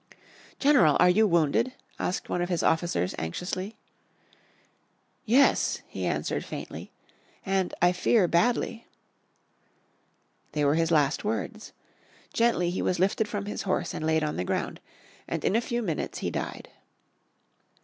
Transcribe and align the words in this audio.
"General, 0.57 0.97
are 0.99 1.11
you 1.11 1.27
wounded?" 1.27 1.73
asked 1.99 2.27
one 2.27 2.41
of 2.41 2.49
his 2.49 2.63
officers, 2.63 3.13
anxiously. 3.19 3.77
"Yes," 5.25 5.83
he 5.87 6.07
answered, 6.07 6.43
faintly, 6.43 6.91
"and 7.45 7.71
I 7.83 7.91
fear 7.91 8.27
badly." 8.27 8.87
They 10.53 10.65
were 10.65 10.73
his 10.73 10.89
last 10.89 11.23
words. 11.23 11.71
Gently 12.33 12.71
he 12.71 12.81
was 12.81 12.97
lifted 12.97 13.27
from 13.27 13.45
his 13.45 13.61
horse 13.61 13.93
and 13.93 14.03
laid 14.03 14.23
on 14.23 14.37
the 14.37 14.43
ground, 14.43 14.79
and 15.27 15.45
in 15.45 15.55
a 15.55 15.61
few 15.61 15.83
minutes 15.83 16.17
he 16.17 16.31
died. 16.31 16.71